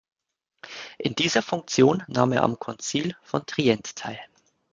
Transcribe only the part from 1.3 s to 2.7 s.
Funktion nahm er am